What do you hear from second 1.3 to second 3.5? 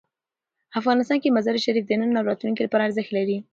مزارشریف د نن او راتلونکي لپاره ارزښت لري.